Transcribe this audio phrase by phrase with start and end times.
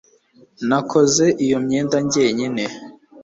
[0.67, 2.63] nakoze iyo myenda njyenyine